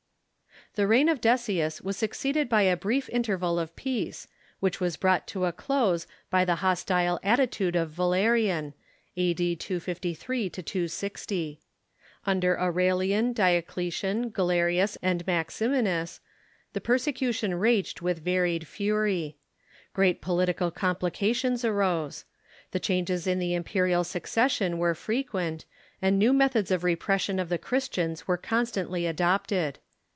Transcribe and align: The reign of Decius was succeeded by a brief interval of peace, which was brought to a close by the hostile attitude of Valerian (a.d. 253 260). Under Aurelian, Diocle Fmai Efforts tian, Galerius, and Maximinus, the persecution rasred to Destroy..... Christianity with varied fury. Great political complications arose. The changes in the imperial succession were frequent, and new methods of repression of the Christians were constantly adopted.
The 0.75 0.87
reign 0.87 1.09
of 1.09 1.19
Decius 1.19 1.81
was 1.81 1.97
succeeded 1.97 2.47
by 2.47 2.61
a 2.61 2.77
brief 2.77 3.09
interval 3.09 3.59
of 3.59 3.75
peace, 3.75 4.29
which 4.61 4.79
was 4.79 4.95
brought 4.95 5.27
to 5.27 5.43
a 5.43 5.51
close 5.51 6.07
by 6.29 6.45
the 6.45 6.55
hostile 6.63 7.19
attitude 7.23 7.75
of 7.75 7.89
Valerian 7.89 8.73
(a.d. 9.17 9.55
253 9.57 10.49
260). 10.49 11.59
Under 12.25 12.57
Aurelian, 12.57 13.33
Diocle 13.33 13.75
Fmai 13.83 13.87
Efforts 13.89 13.99
tian, 13.99 14.29
Galerius, 14.29 14.97
and 15.01 15.27
Maximinus, 15.27 16.21
the 16.71 16.79
persecution 16.79 17.51
rasred 17.55 17.93
to 17.97 18.05
Destroy..... 18.05 18.05
Christianity 18.05 18.05
with 18.05 18.23
varied 18.23 18.65
fury. 18.67 19.37
Great 19.91 20.21
political 20.21 20.71
complications 20.71 21.65
arose. 21.65 22.23
The 22.71 22.79
changes 22.79 23.27
in 23.27 23.39
the 23.39 23.55
imperial 23.55 24.05
succession 24.05 24.77
were 24.77 24.95
frequent, 24.95 25.65
and 26.01 26.17
new 26.17 26.31
methods 26.31 26.71
of 26.71 26.85
repression 26.85 27.39
of 27.39 27.49
the 27.49 27.57
Christians 27.57 28.25
were 28.25 28.37
constantly 28.37 29.05
adopted. 29.05 29.79